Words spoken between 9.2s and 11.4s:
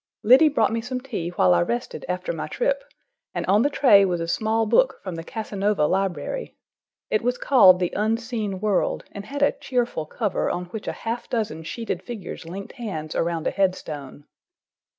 had a cheerful cover on which a half